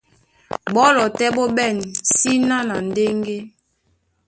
[0.73, 1.75] Ɓɔ́lɔ tɛ́ ɓó ɓɛ̂n
[2.17, 3.37] síná na ndéŋgé.